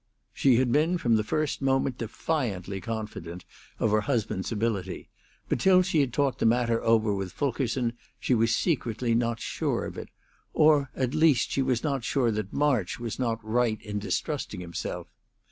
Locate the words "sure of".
9.39-9.99